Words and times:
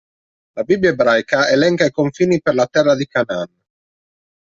La 0.59 0.63
Bibbia 0.69 0.89
ebraica 0.95 1.41
elenca 1.57 1.87
i 1.91 1.93
confini 1.97 2.39
per 2.47 2.55
la 2.61 2.65
terra 2.79 2.95
di 3.03 3.07
Canaan. 3.17 3.53